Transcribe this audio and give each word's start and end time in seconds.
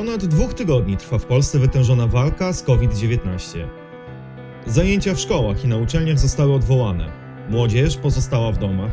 ponad 0.00 0.24
dwóch 0.24 0.54
tygodni 0.54 0.96
trwa 0.96 1.18
w 1.18 1.24
Polsce 1.24 1.58
wytężona 1.58 2.06
walka 2.06 2.52
z 2.52 2.62
COVID-19. 2.62 3.66
Zajęcia 4.66 5.14
w 5.14 5.20
szkołach 5.20 5.64
i 5.64 5.68
na 5.68 5.76
uczelniach 5.76 6.18
zostały 6.18 6.54
odwołane. 6.54 7.12
Młodzież 7.50 7.96
pozostała 7.96 8.52
w 8.52 8.58
domach, 8.58 8.92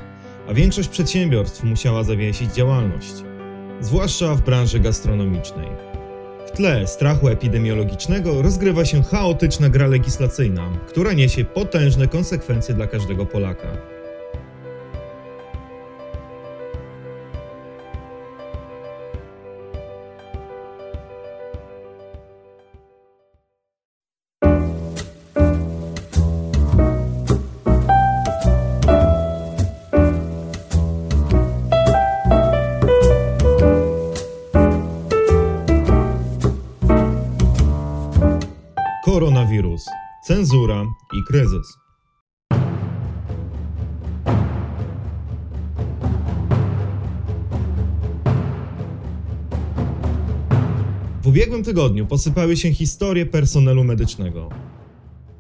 a 0.50 0.54
większość 0.54 0.90
przedsiębiorstw 0.90 1.64
musiała 1.64 2.04
zawiesić 2.04 2.54
działalność, 2.54 3.14
zwłaszcza 3.82 4.36
w 4.36 4.42
branży 4.42 4.80
gastronomicznej. 4.80 5.68
W 6.48 6.52
tle 6.52 6.88
strachu 6.88 7.28
epidemiologicznego 7.28 8.42
rozgrywa 8.42 8.86
się 8.86 9.04
chaotyczna 9.04 9.70
gra 9.70 9.88
legislacyjna, 9.88 10.70
która 10.88 11.14
niesie 11.14 11.46
potężne 11.46 12.08
konsekwencje 12.08 12.76
dla 12.76 12.88
każdego 12.88 13.26
Polaka. 13.26 13.68
Cenzura 40.28 40.86
i 41.14 41.24
kryzys. 41.24 41.78
W 51.24 51.28
ubiegłym 51.28 51.64
tygodniu 51.64 52.06
posypały 52.06 52.58
się 52.58 52.74
historie 52.74 53.26
personelu 53.26 53.84
medycznego. 53.84 54.50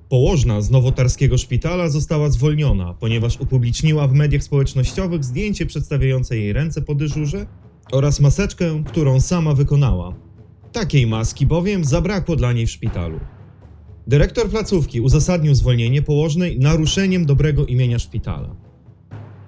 Położna 0.09 0.61
z 0.61 0.71
nowotarskiego 0.71 1.37
szpitala 1.37 1.89
została 1.89 2.29
zwolniona, 2.29 2.93
ponieważ 2.93 3.39
upubliczniła 3.39 4.07
w 4.07 4.13
mediach 4.13 4.43
społecznościowych 4.43 5.23
zdjęcie 5.23 5.65
przedstawiające 5.65 6.37
jej 6.37 6.53
ręce 6.53 6.81
po 6.81 6.95
dyżurze 6.95 7.45
oraz 7.91 8.19
maseczkę, 8.19 8.83
którą 8.85 9.19
sama 9.19 9.53
wykonała. 9.53 10.15
Takiej 10.71 11.07
maski 11.07 11.45
bowiem 11.45 11.85
zabrakło 11.85 12.35
dla 12.35 12.53
niej 12.53 12.67
w 12.67 12.71
szpitalu. 12.71 13.19
Dyrektor 14.07 14.49
placówki 14.49 15.01
uzasadnił 15.01 15.55
zwolnienie 15.55 16.01
położnej 16.01 16.59
naruszeniem 16.59 17.25
dobrego 17.25 17.65
imienia 17.65 17.99
szpitala. 17.99 18.55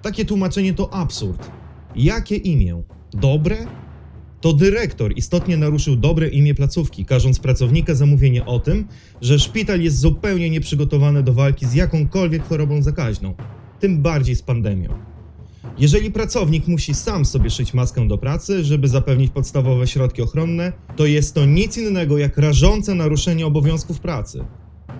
Takie 0.02 0.24
tłumaczenie 0.24 0.74
to 0.74 0.94
absurd. 0.94 1.50
Jakie 1.96 2.36
imię? 2.36 2.82
Dobre? 3.12 3.56
To 4.40 4.52
dyrektor 4.52 5.12
istotnie 5.16 5.56
naruszył 5.56 5.96
dobre 5.96 6.28
imię 6.28 6.54
placówki, 6.54 7.04
każąc 7.04 7.38
pracownika 7.38 7.94
zamówienie 7.94 8.46
o 8.46 8.58
tym, 8.58 8.88
że 9.20 9.38
szpital 9.38 9.80
jest 9.80 9.98
zupełnie 9.98 10.50
nieprzygotowany 10.50 11.22
do 11.22 11.34
walki 11.34 11.66
z 11.66 11.74
jakąkolwiek 11.74 12.42
chorobą 12.44 12.82
zakaźną, 12.82 13.34
tym 13.78 14.02
bardziej 14.02 14.36
z 14.36 14.42
pandemią. 14.42 15.09
Jeżeli 15.78 16.10
pracownik 16.10 16.68
musi 16.68 16.94
sam 16.94 17.24
sobie 17.24 17.50
szyć 17.50 17.74
maskę 17.74 18.08
do 18.08 18.18
pracy, 18.18 18.64
żeby 18.64 18.88
zapewnić 18.88 19.32
podstawowe 19.32 19.86
środki 19.86 20.22
ochronne, 20.22 20.72
to 20.96 21.06
jest 21.06 21.34
to 21.34 21.44
nic 21.44 21.76
innego 21.76 22.18
jak 22.18 22.38
rażące 22.38 22.94
naruszenie 22.94 23.46
obowiązków 23.46 24.00
pracy. 24.00 24.44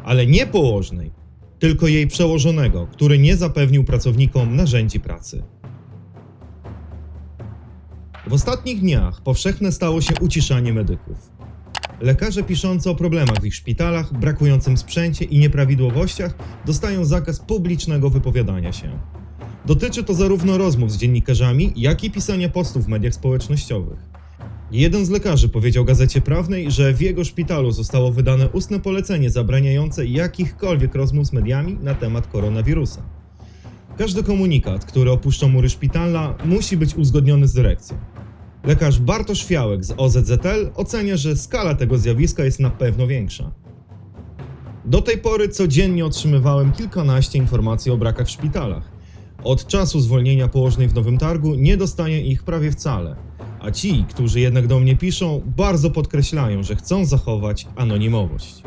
Ale 0.04 0.26
nie 0.26 0.46
położnej, 0.46 1.10
tylko 1.58 1.88
jej 1.88 2.06
przełożonego, 2.06 2.86
który 2.86 3.18
nie 3.18 3.36
zapewnił 3.36 3.84
pracownikom 3.84 4.56
narzędzi 4.56 5.00
pracy. 5.00 5.42
W 8.26 8.32
ostatnich 8.32 8.80
dniach 8.80 9.22
powszechne 9.22 9.72
stało 9.72 10.00
się 10.00 10.14
uciszanie 10.20 10.72
medyków. 10.72 11.30
Lekarze 12.00 12.42
piszący 12.42 12.90
o 12.90 12.94
problemach 12.94 13.40
w 13.40 13.44
ich 13.44 13.54
szpitalach, 13.54 14.12
brakującym 14.12 14.76
sprzęcie 14.76 15.24
i 15.24 15.38
nieprawidłowościach 15.38 16.34
dostają 16.66 17.04
zakaz 17.04 17.40
publicznego 17.40 18.10
wypowiadania 18.10 18.72
się. 18.72 18.98
Dotyczy 19.66 20.04
to 20.04 20.14
zarówno 20.14 20.58
rozmów 20.58 20.92
z 20.92 20.96
dziennikarzami, 20.96 21.72
jak 21.76 22.04
i 22.04 22.10
pisania 22.10 22.48
postów 22.48 22.84
w 22.84 22.88
mediach 22.88 23.14
społecznościowych. 23.14 23.98
Jeden 24.72 25.04
z 25.04 25.10
lekarzy 25.10 25.48
powiedział 25.48 25.84
gazecie 25.84 26.20
prawnej, 26.20 26.70
że 26.70 26.94
w 26.94 27.00
jego 27.00 27.24
szpitalu 27.24 27.70
zostało 27.70 28.12
wydane 28.12 28.48
ustne 28.48 28.80
polecenie 28.80 29.30
zabraniające 29.30 30.06
jakichkolwiek 30.06 30.94
rozmów 30.94 31.26
z 31.26 31.32
mediami 31.32 31.78
na 31.82 31.94
temat 31.94 32.26
koronawirusa. 32.26 33.02
Każdy 33.98 34.22
komunikat, 34.22 34.84
który 34.84 35.10
opuszcza 35.10 35.48
mury 35.48 35.68
szpitala, 35.68 36.34
musi 36.44 36.76
być 36.76 36.94
uzgodniony 36.94 37.48
z 37.48 37.52
dyrekcją. 37.52 37.96
Lekarz 38.64 39.00
Bartosz 39.00 39.44
Fiałek 39.44 39.84
z 39.84 39.94
OZZL 39.96 40.70
ocenia, 40.74 41.16
że 41.16 41.36
skala 41.36 41.74
tego 41.74 41.98
zjawiska 41.98 42.44
jest 42.44 42.60
na 42.60 42.70
pewno 42.70 43.06
większa. 43.06 43.50
Do 44.84 45.02
tej 45.02 45.18
pory 45.18 45.48
codziennie 45.48 46.04
otrzymywałem 46.04 46.72
kilkanaście 46.72 47.38
informacji 47.38 47.92
o 47.92 47.96
brakach 47.96 48.26
w 48.26 48.30
szpitalach. 48.30 48.99
Od 49.44 49.66
czasu 49.66 50.00
zwolnienia 50.00 50.48
położnej 50.48 50.88
w 50.88 50.94
Nowym 50.94 51.18
Targu 51.18 51.54
nie 51.54 51.76
dostaję 51.76 52.20
ich 52.20 52.42
prawie 52.42 52.70
wcale, 52.70 53.16
a 53.60 53.70
ci, 53.70 54.04
którzy 54.08 54.40
jednak 54.40 54.66
do 54.66 54.80
mnie 54.80 54.96
piszą, 54.96 55.40
bardzo 55.56 55.90
podkreślają, 55.90 56.62
że 56.62 56.76
chcą 56.76 57.04
zachować 57.04 57.66
anonimowość. 57.76 58.62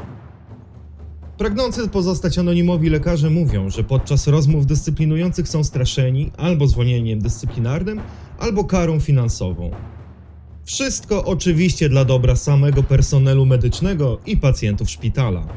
Pragnący 1.37 1.89
pozostać 1.89 2.37
anonimowi 2.37 2.89
lekarze 2.89 3.29
mówią, 3.29 3.69
że 3.69 3.83
podczas 3.83 4.27
rozmów 4.27 4.65
dyscyplinujących 4.65 5.47
są 5.49 5.63
straszeni 5.63 6.31
albo 6.37 6.67
zwolnieniem 6.67 7.19
dyscyplinarnym, 7.19 8.01
albo 8.39 8.63
karą 8.63 8.99
finansową. 8.99 9.71
Wszystko 10.63 11.25
oczywiście 11.25 11.89
dla 11.89 12.05
dobra 12.05 12.35
samego 12.35 12.83
personelu 12.83 13.45
medycznego 13.45 14.19
i 14.25 14.37
pacjentów 14.37 14.89
szpitala. 14.89 15.47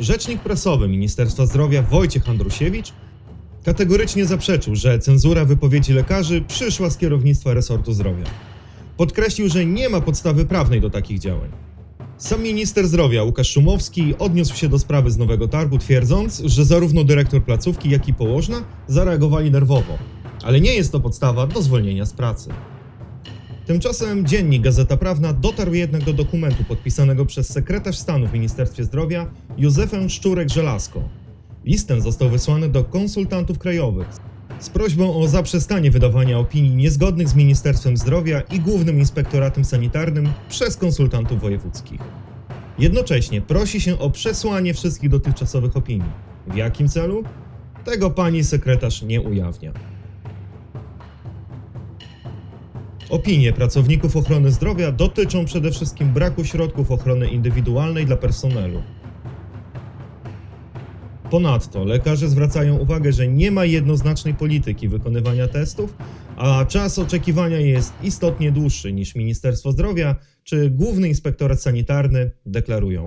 Rzecznik 0.00 0.40
prasowy 0.40 0.88
Ministerstwa 0.88 1.46
Zdrowia 1.46 1.82
Wojciech 1.82 2.28
Andrusiewicz 2.28 2.92
kategorycznie 3.66 4.26
zaprzeczył, 4.26 4.74
że 4.76 4.98
cenzura 4.98 5.44
wypowiedzi 5.44 5.92
lekarzy 5.92 6.42
przyszła 6.48 6.90
z 6.90 6.96
kierownictwa 6.96 7.54
resortu 7.54 7.92
zdrowia. 7.92 8.24
Podkreślił, 8.96 9.48
że 9.48 9.66
nie 9.66 9.88
ma 9.88 10.00
podstawy 10.00 10.44
prawnej 10.44 10.80
do 10.80 10.90
takich 10.90 11.18
działań. 11.18 11.50
Sam 12.18 12.42
minister 12.42 12.88
zdrowia 12.88 13.22
Łukasz 13.22 13.50
Szumowski 13.50 14.14
odniósł 14.18 14.56
się 14.56 14.68
do 14.68 14.78
sprawy 14.78 15.10
z 15.10 15.18
Nowego 15.18 15.48
Targu, 15.48 15.78
twierdząc, 15.78 16.42
że 16.44 16.64
zarówno 16.64 17.04
dyrektor 17.04 17.42
placówki, 17.44 17.90
jak 17.90 18.08
i 18.08 18.14
położna 18.14 18.64
zareagowali 18.86 19.50
nerwowo, 19.50 19.98
ale 20.42 20.60
nie 20.60 20.74
jest 20.74 20.92
to 20.92 21.00
podstawa 21.00 21.46
do 21.46 21.62
zwolnienia 21.62 22.06
z 22.06 22.12
pracy. 22.12 22.50
Tymczasem 23.66 24.26
dziennik 24.26 24.62
Gazeta 24.62 24.96
Prawna 24.96 25.32
dotarł 25.32 25.74
jednak 25.74 26.04
do 26.04 26.12
dokumentu 26.12 26.64
podpisanego 26.64 27.26
przez 27.26 27.52
sekretarz 27.52 27.98
stanu 27.98 28.26
w 28.26 28.32
Ministerstwie 28.32 28.84
Zdrowia 28.84 29.30
Józefę 29.58 30.06
Szczurek-Żelazko. 30.06 31.25
List 31.66 31.88
ten 31.88 32.00
został 32.00 32.28
wysłany 32.28 32.68
do 32.68 32.84
konsultantów 32.84 33.58
krajowych 33.58 34.08
z 34.58 34.70
prośbą 34.70 35.16
o 35.16 35.28
zaprzestanie 35.28 35.90
wydawania 35.90 36.38
opinii 36.38 36.76
niezgodnych 36.76 37.28
z 37.28 37.34
Ministerstwem 37.34 37.96
Zdrowia 37.96 38.40
i 38.40 38.60
Głównym 38.60 38.98
Inspektoratem 38.98 39.64
Sanitarnym 39.64 40.28
przez 40.48 40.76
konsultantów 40.76 41.40
wojewódzkich. 41.40 42.00
Jednocześnie 42.78 43.40
prosi 43.40 43.80
się 43.80 43.98
o 43.98 44.10
przesłanie 44.10 44.74
wszystkich 44.74 45.10
dotychczasowych 45.10 45.76
opinii. 45.76 46.10
W 46.46 46.56
jakim 46.56 46.88
celu? 46.88 47.24
Tego 47.84 48.10
pani 48.10 48.44
sekretarz 48.44 49.02
nie 49.02 49.20
ujawnia. 49.20 49.72
Opinie 53.10 53.52
pracowników 53.52 54.16
ochrony 54.16 54.50
zdrowia 54.50 54.92
dotyczą 54.92 55.44
przede 55.44 55.70
wszystkim 55.70 56.12
braku 56.12 56.44
środków 56.44 56.90
ochrony 56.90 57.28
indywidualnej 57.28 58.06
dla 58.06 58.16
personelu. 58.16 58.82
Ponadto 61.30 61.84
lekarze 61.84 62.28
zwracają 62.28 62.78
uwagę, 62.78 63.12
że 63.12 63.28
nie 63.28 63.50
ma 63.50 63.64
jednoznacznej 63.64 64.34
polityki 64.34 64.88
wykonywania 64.88 65.48
testów, 65.48 65.94
a 66.36 66.64
czas 66.64 66.98
oczekiwania 66.98 67.60
jest 67.60 67.92
istotnie 68.02 68.52
dłuższy 68.52 68.92
niż 68.92 69.14
Ministerstwo 69.14 69.72
Zdrowia 69.72 70.16
czy 70.44 70.70
Główny 70.70 71.08
Inspektorat 71.08 71.62
Sanitarny 71.62 72.30
deklarują. 72.46 73.04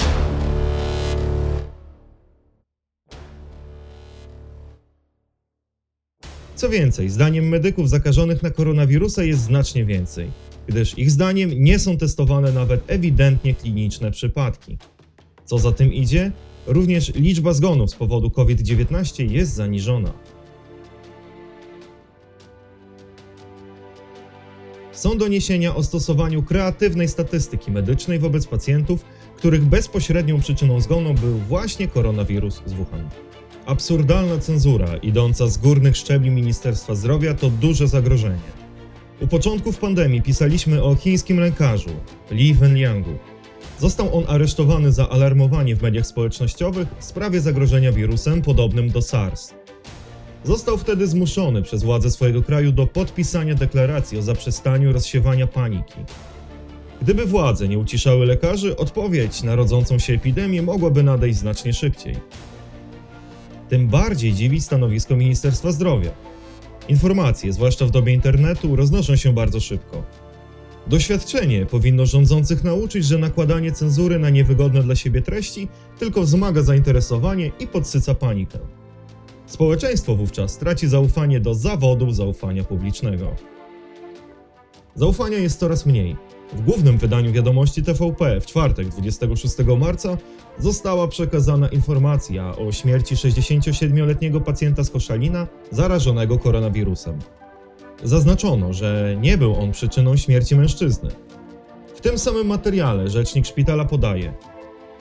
Co 6.56 6.70
więcej, 6.70 7.10
zdaniem 7.10 7.48
medyków 7.48 7.90
zakażonych 7.90 8.44
na 8.44 8.50
koronawirusa 8.50 9.24
jest 9.24 9.42
znacznie 9.42 9.86
więcej, 9.86 10.32
gdyż 10.68 10.98
ich 10.98 11.12
zdaniem 11.12 11.52
nie 11.54 11.80
są 11.80 11.98
testowane 11.98 12.52
nawet 12.52 12.84
ewidentnie 12.88 13.56
kliniczne 13.56 14.12
przypadki. 14.12 14.78
Co 15.50 15.58
za 15.58 15.72
tym 15.72 15.94
idzie, 15.94 16.32
również 16.68 17.14
liczba 17.16 17.54
zgonów 17.54 17.92
z 17.92 17.96
powodu 17.96 18.30
COVID-19 18.30 19.32
jest 19.32 19.54
zaniżona. 19.54 20.14
Są 24.92 25.18
doniesienia 25.18 25.76
o 25.76 25.84
stosowaniu 25.84 26.44
kreatywnej 26.44 27.08
statystyki 27.08 27.72
medycznej 27.72 28.20
wobec 28.20 28.48
pacjentów, 28.48 29.06
których 29.38 29.66
bezpośrednią 29.66 30.40
przyczyną 30.40 30.82
zgonu 30.82 31.14
był 31.14 31.38
właśnie 31.38 31.88
koronawirus 31.88 32.62
z 32.66 32.74
Wuhan. 32.74 33.10
Absurdalna 33.66 34.38
cenzura 34.38 34.98
idąca 34.98 35.48
z 35.48 35.58
górnych 35.58 35.98
szczebli 35.98 36.30
Ministerstwa 36.30 36.96
Zdrowia 36.96 37.34
to 37.34 37.50
duże 37.50 37.88
zagrożenie. 37.88 38.50
U 39.22 39.28
początków 39.28 39.78
pandemii 39.78 40.22
pisaliśmy 40.22 40.84
o 40.84 40.96
chińskim 40.96 41.40
lękarzu 41.40 41.90
Li 42.32 42.54
Wenliangu. 42.54 43.14
Został 43.80 44.18
on 44.18 44.24
aresztowany 44.28 44.92
za 44.92 45.10
alarmowanie 45.10 45.76
w 45.76 45.82
mediach 45.82 46.06
społecznościowych 46.06 46.88
w 47.00 47.04
sprawie 47.04 47.42
zagrożenia 47.42 47.92
wirusem 47.92 48.42
podobnym 48.42 48.90
do 48.90 49.02
SARS. 49.02 49.54
Został 50.44 50.78
wtedy 50.78 51.08
zmuszony 51.08 51.62
przez 51.62 51.84
władze 51.84 52.12
swojego 52.12 52.44
kraju 52.44 52.72
do 52.72 52.88
podpisania 52.88 53.56
deklaracji 53.56 54.18
o 54.18 54.22
zaprzestaniu 54.22 54.94
rozsiewania 54.94 55.48
paniki. 55.48 56.00
Gdyby 57.02 57.26
władze 57.26 57.68
nie 57.68 57.78
uciszały 57.78 58.26
lekarzy, 58.26 58.78
odpowiedź 58.78 59.44
na 59.44 59.56
rodzącą 59.56 60.00
się 60.00 60.14
epidemię 60.14 60.62
mogłaby 60.62 61.04
nadejść 61.04 61.40
znacznie 61.40 61.74
szybciej. 61.74 62.16
Tym 63.70 63.88
bardziej 63.88 64.34
dziwi 64.34 64.62
stanowisko 64.62 65.16
Ministerstwa 65.16 65.72
Zdrowia. 65.72 66.12
Informacje, 66.88 67.54
zwłaszcza 67.54 67.86
w 67.86 67.92
dobie 67.92 68.14
internetu, 68.14 68.76
roznoszą 68.76 69.16
się 69.16 69.34
bardzo 69.34 69.60
szybko. 69.60 70.04
Doświadczenie 70.90 71.66
powinno 71.66 72.06
rządzących 72.06 72.64
nauczyć, 72.64 73.06
że 73.06 73.18
nakładanie 73.18 73.72
cenzury 73.72 74.20
na 74.20 74.30
niewygodne 74.30 74.84
dla 74.84 74.96
siebie 74.96 75.22
treści 75.22 75.68
tylko 76.00 76.22
wzmaga 76.22 76.62
zainteresowanie 76.62 77.52
i 77.60 77.68
podsyca 77.68 78.16
panikę. 78.16 78.60
Społeczeństwo 79.46 80.16
wówczas 80.16 80.58
traci 80.58 80.88
zaufanie 80.88 81.40
do 81.40 81.56
zawodu 81.56 82.12
zaufania 82.12 82.64
publicznego. 82.64 83.36
Zaufania 84.96 85.38
jest 85.38 85.60
coraz 85.60 85.86
mniej. 85.86 86.16
W 86.54 86.62
głównym 86.62 86.98
wydaniu 86.98 87.32
wiadomości 87.32 87.84
TVP 87.84 88.42
w 88.42 88.46
czwartek 88.46 88.88
26 88.88 89.56
marca 89.80 90.18
została 90.60 91.08
przekazana 91.08 91.68
informacja 91.68 92.56
o 92.56 92.72
śmierci 92.72 93.16
67-letniego 93.16 94.42
pacjenta 94.42 94.84
z 94.84 94.90
Koszalina 94.90 95.48
zarażonego 95.72 96.40
koronawirusem. 96.40 97.20
Zaznaczono, 98.04 98.74
że 98.74 99.16
nie 99.22 99.38
był 99.38 99.56
on 99.56 99.72
przyczyną 99.72 100.18
śmierci 100.18 100.56
mężczyzny. 100.56 101.10
W 101.96 102.02
tym 102.02 102.20
samym 102.20 102.48
materiale 102.48 103.10
rzecznik 103.10 103.46
szpitala 103.46 103.86
podaje: 103.86 104.34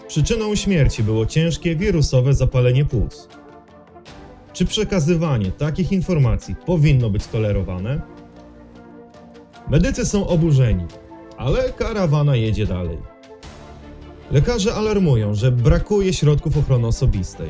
Przyczyną 0.09 0.55
śmierci 0.55 1.03
było 1.03 1.27
ciężkie 1.27 1.77
wirusowe 1.77 2.35
zapalenie 2.35 2.85
płuc. 2.85 3.29
Czy 4.53 4.65
przekazywanie 4.65 5.53
takich 5.53 5.93
informacji 5.93 6.55
powinno 6.67 7.11
być 7.11 7.27
tolerowane? 7.27 8.01
Medycy 9.71 10.07
są 10.07 10.27
oburzeni, 10.27 10.85
ale 11.37 11.73
karawana 11.73 12.37
jedzie 12.37 12.67
dalej. 12.67 12.99
Lekarze 14.31 14.75
alarmują, 14.75 15.35
że 15.35 15.53
brakuje 15.53 16.13
środków 16.13 16.57
ochrony 16.57 16.87
osobistej. 16.87 17.49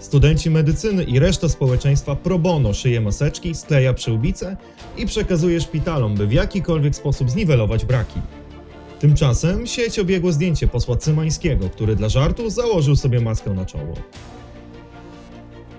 Studenci 0.00 0.50
medycyny 0.50 1.04
i 1.04 1.18
reszta 1.18 1.48
społeczeństwa 1.48 2.16
pro 2.16 2.38
bono 2.38 2.74
szyje 2.74 3.00
maseczki, 3.00 3.54
skleja 3.54 3.94
przyłbice 3.94 4.56
i 4.96 5.06
przekazuje 5.06 5.60
szpitalom, 5.60 6.14
by 6.14 6.26
w 6.26 6.32
jakikolwiek 6.32 6.96
sposób 6.96 7.30
zniwelować 7.30 7.84
braki. 7.84 8.20
Tymczasem 9.00 9.66
sieć 9.66 9.98
obiegło 9.98 10.32
zdjęcie 10.32 10.68
posła 10.68 10.96
Cymańskiego, 10.96 11.70
który 11.70 11.96
dla 11.96 12.08
żartu 12.08 12.50
założył 12.50 12.96
sobie 12.96 13.20
maskę 13.20 13.54
na 13.54 13.66
czoło. 13.66 13.94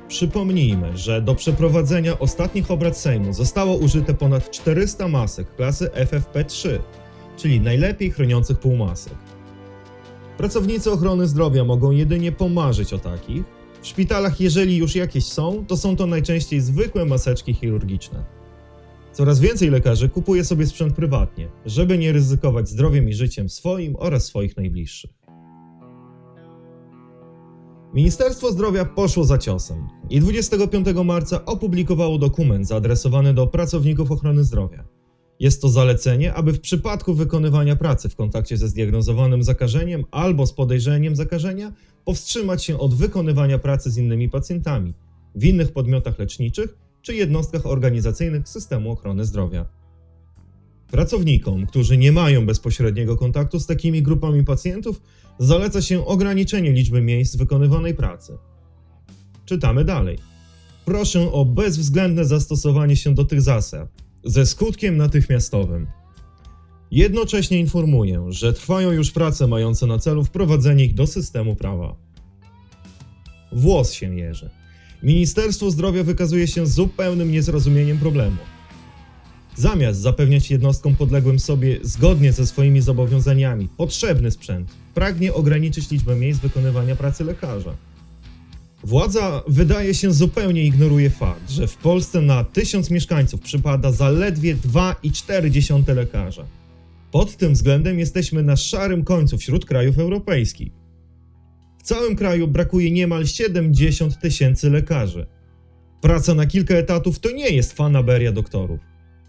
Przypomnijmy, 0.08 0.98
że 0.98 1.22
do 1.22 1.36
przeprowadzenia 1.36 2.20
ostatnich 2.20 2.72
obrad 2.72 2.98
Sejmu 2.98 3.34
zostało 3.34 3.76
użyte 3.76 4.14
ponad 4.14 4.52
400 4.52 5.08
masek 5.08 5.56
klasy 5.56 5.90
FFP3, 5.94 6.80
czyli 7.38 7.62
najlepiej 7.62 8.12
chroniących 8.12 8.60
półmasek. 8.60 9.14
Pracownicy 10.38 10.92
ochrony 10.92 11.28
zdrowia 11.28 11.64
mogą 11.64 11.92
jedynie 11.92 12.32
pomarzyć 12.32 12.94
o 12.94 13.00
takich. 13.00 13.61
W 13.82 13.88
szpitalach, 13.88 14.42
jeżeli 14.42 14.78
już 14.78 14.96
jakieś 14.96 15.26
są, 15.26 15.66
to 15.68 15.78
są 15.78 15.96
to 15.96 16.08
najczęściej 16.08 16.62
zwykłe 16.62 17.06
maseczki 17.06 17.54
chirurgiczne. 17.54 18.26
Coraz 19.14 19.40
więcej 19.40 19.70
lekarzy 19.70 20.10
kupuje 20.10 20.46
sobie 20.46 20.68
sprzęt 20.68 20.94
prywatnie, 20.96 21.50
żeby 21.66 21.98
nie 21.98 22.12
ryzykować 22.12 22.70
zdrowiem 22.70 23.10
i 23.10 23.14
życiem 23.14 23.50
swoim 23.50 23.96
oraz 23.96 24.26
swoich 24.26 24.58
najbliższych. 24.58 25.12
Ministerstwo 27.94 28.52
Zdrowia 28.52 28.86
poszło 28.86 29.24
za 29.26 29.38
ciosem 29.38 29.88
i 30.10 30.20
25 30.20 30.88
marca 31.06 31.46
opublikowało 31.46 32.18
dokument 32.18 32.68
zaadresowany 32.68 33.34
do 33.34 33.48
pracowników 33.48 34.12
ochrony 34.12 34.44
zdrowia. 34.44 34.84
Jest 35.42 35.62
to 35.62 35.70
zalecenie, 35.70 36.34
aby 36.34 36.54
w 36.54 36.60
przypadku 36.60 37.14
wykonywania 37.14 37.76
pracy 37.76 38.10
w 38.10 38.16
kontakcie 38.16 38.58
ze 38.58 38.68
zdiagnozowanym 38.68 39.44
zakażeniem 39.44 40.06
albo 40.12 40.48
z 40.48 40.54
podejrzeniem 40.54 41.16
zakażenia 41.16 41.74
powstrzymać 42.06 42.64
się 42.64 42.80
od 42.80 42.96
wykonywania 42.96 43.60
pracy 43.60 43.92
z 43.92 43.98
innymi 43.98 44.30
pacjentami 44.30 44.94
w 45.36 45.44
innych 45.44 45.72
podmiotach 45.72 46.20
leczniczych 46.20 46.78
czy 47.02 47.16
jednostkach 47.16 47.66
organizacyjnych 47.66 48.50
systemu 48.50 48.92
ochrony 48.92 49.26
zdrowia. 49.26 49.66
Pracownikom, 50.92 51.66
którzy 51.66 51.98
nie 51.98 52.12
mają 52.12 52.46
bezpośredniego 52.46 53.18
kontaktu 53.18 53.60
z 53.60 53.66
takimi 53.66 54.02
grupami 54.02 54.44
pacjentów, 54.44 55.02
zaleca 55.40 55.82
się 55.82 56.06
ograniczenie 56.06 56.72
liczby 56.72 57.02
miejsc 57.02 57.36
wykonywanej 57.36 57.94
pracy. 57.94 58.38
Czytamy 59.46 59.86
dalej. 59.86 60.18
Proszę 60.86 61.32
o 61.32 61.46
bezwzględne 61.46 62.26
zastosowanie 62.26 62.96
się 62.96 63.14
do 63.14 63.26
tych 63.26 63.42
zasad, 63.42 64.02
ze 64.24 64.46
skutkiem 64.46 64.98
natychmiastowym. 64.98 65.88
Jednocześnie 66.92 67.60
informuję, 67.60 68.26
że 68.30 68.54
trwają 68.54 68.92
już 68.92 69.12
prace 69.12 69.48
mające 69.48 69.88
na 69.88 70.00
celu 70.00 70.24
wprowadzenie 70.24 70.86
ich 70.86 70.94
do 70.94 71.08
systemu 71.08 71.56
prawa. 71.56 71.96
Włos 73.52 73.92
się 73.92 74.16
jeży. 74.16 74.50
Ministerstwo 75.04 75.72
Zdrowia 75.72 76.04
wykazuje 76.04 76.48
się 76.48 76.68
zupełnym 76.68 77.32
niezrozumieniem 77.32 77.98
problemu. 77.98 78.38
Zamiast 79.56 80.00
zapewniać 80.00 80.52
jednostkom 80.52 80.96
podległym 80.96 81.40
sobie 81.40 81.80
zgodnie 81.82 82.34
ze 82.34 82.48
swoimi 82.48 82.82
zobowiązaniami 82.82 83.70
potrzebny 83.78 84.32
sprzęt, 84.32 84.72
pragnie 84.94 85.34
ograniczyć 85.34 85.92
liczbę 85.92 86.16
miejsc 86.16 86.40
wykonywania 86.40 86.96
pracy 86.96 87.24
lekarza. 87.24 87.76
Władza 88.84 89.44
wydaje 89.48 89.94
się 89.94 90.12
zupełnie 90.12 90.64
ignoruje 90.64 91.10
fakt, 91.10 91.52
że 91.52 91.68
w 91.68 91.78
Polsce 91.78 92.22
na 92.22 92.44
1000 92.44 92.92
mieszkańców 92.92 93.42
przypada 93.42 93.92
zaledwie 93.92 94.56
2,4 94.56 95.96
lekarza. 95.96 96.46
Pod 97.12 97.38
tym 97.38 97.54
względem 97.54 98.00
jesteśmy 98.00 98.44
na 98.44 98.56
szarym 98.56 99.04
końcu 99.04 99.38
wśród 99.38 99.66
krajów 99.66 100.00
europejskich. 100.00 100.72
W 101.80 101.84
całym 101.84 102.16
kraju 102.16 102.48
brakuje 102.48 102.92
niemal 102.92 103.26
70 103.26 104.20
tysięcy 104.20 104.70
lekarzy. 104.70 105.26
Praca 106.02 106.34
na 106.34 106.46
kilka 106.46 106.76
etatów 106.76 107.20
to 107.20 107.32
nie 107.32 107.50
jest 107.50 107.74
fanaberia 107.74 108.32
doktorów. 108.32 108.80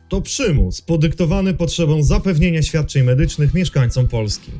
To 0.08 0.20
przymus 0.20 0.80
podyktowany 0.80 1.54
potrzebą 1.54 2.02
zapewnienia 2.02 2.62
świadczeń 2.62 3.02
medycznych 3.02 3.54
mieszkańcom 3.54 4.08
Polski. 4.08 4.50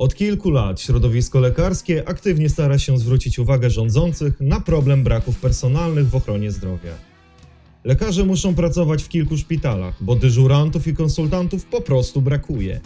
Od 0.00 0.14
kilku 0.14 0.50
lat 0.50 0.80
środowisko 0.80 1.40
lekarskie 1.40 2.08
aktywnie 2.08 2.48
stara 2.48 2.78
się 2.78 2.98
zwrócić 2.98 3.38
uwagę 3.38 3.70
rządzących 3.70 4.40
na 4.40 4.60
problem 4.60 5.04
braków 5.04 5.40
personalnych 5.40 6.08
w 6.08 6.14
ochronie 6.14 6.50
zdrowia. 6.50 6.94
Lekarze 7.84 8.24
muszą 8.24 8.54
pracować 8.54 9.02
w 9.02 9.08
kilku 9.08 9.36
szpitalach, 9.36 10.04
bo 10.04 10.16
dyżurantów 10.16 10.86
i 10.86 10.94
konsultantów 10.94 11.64
po 11.64 11.80
prostu 11.80 12.22
brakuje. 12.22 12.80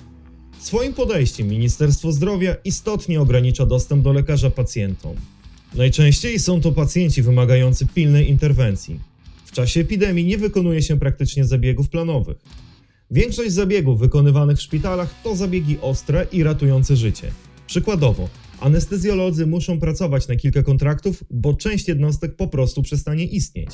Swoim 0.59 0.95
podejściem 0.95 1.49
Ministerstwo 1.49 2.13
Zdrowia 2.13 2.57
istotnie 2.65 3.21
ogranicza 3.21 3.67
dostęp 3.67 4.05
do 4.05 4.13
lekarza 4.13 4.51
pacjentom. 4.51 5.17
Najczęściej 5.75 6.39
są 6.39 6.61
to 6.61 6.73
pacjenci 6.73 7.23
wymagający 7.23 7.87
pilnej 7.87 8.31
interwencji. 8.31 9.01
W 9.45 9.53
czasie 9.53 9.81
epidemii 9.81 10.25
nie 10.25 10.39
wykonuje 10.39 10.83
się 10.83 10.99
praktycznie 10.99 11.45
zabiegów 11.45 11.89
planowych. 11.89 12.37
Większość 13.15 13.53
zabiegów 13.53 13.99
wykonywanych 13.99 14.57
w 14.57 14.63
szpitalach 14.63 15.15
to 15.23 15.37
zabiegi 15.37 15.79
ostre 15.83 16.27
i 16.33 16.43
ratujące 16.43 16.97
życie. 16.97 17.31
Przykładowo, 17.67 18.29
anestezjolodzy 18.61 19.47
muszą 19.47 19.81
pracować 19.81 20.29
na 20.29 20.37
kilka 20.37 20.63
kontraktów, 20.63 21.25
bo 21.31 21.55
część 21.55 21.89
jednostek 21.89 22.37
po 22.37 22.49
prostu 22.49 22.83
przestanie 22.83 23.25
istnieć. 23.25 23.69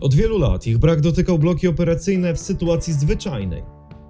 Od 0.00 0.14
wielu 0.14 0.38
lat 0.38 0.66
ich 0.66 0.78
brak 0.78 1.00
dotykał 1.00 1.38
bloki 1.38 1.68
operacyjne 1.68 2.34
w 2.34 2.40
sytuacji 2.40 2.92
zwyczajnej. 2.92 3.62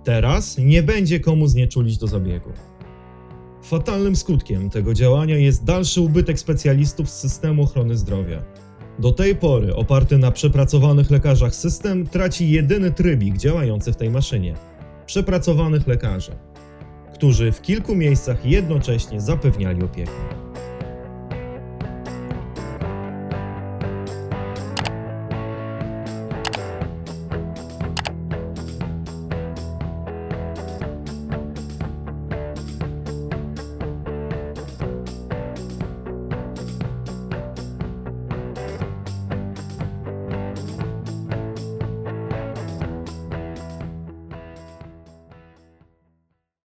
Teraz 0.04 0.58
nie 0.58 0.82
będzie 0.82 1.20
komu 1.20 1.46
znieczulić 1.46 1.98
do 1.98 2.06
zabiegu. 2.06 2.50
Fatalnym 3.62 4.16
skutkiem 4.16 4.70
tego 4.70 4.94
działania 4.94 5.36
jest 5.36 5.64
dalszy 5.64 6.00
ubytek 6.00 6.38
specjalistów 6.38 7.10
z 7.10 7.20
systemu 7.20 7.62
ochrony 7.62 7.96
zdrowia. 7.96 8.42
Do 8.98 9.12
tej 9.12 9.36
pory 9.36 9.74
oparty 9.74 10.18
na 10.18 10.30
przepracowanych 10.30 11.10
lekarzach 11.10 11.54
system 11.54 12.06
traci 12.06 12.50
jedyny 12.50 12.90
trybik 12.90 13.36
działający 13.36 13.92
w 13.92 13.96
tej 13.96 14.10
maszynie 14.10 14.54
przepracowanych 15.06 15.86
lekarzy, 15.86 16.32
którzy 17.14 17.52
w 17.52 17.62
kilku 17.62 17.94
miejscach 17.94 18.46
jednocześnie 18.46 19.20
zapewniali 19.20 19.82
opiekę. 19.82 20.47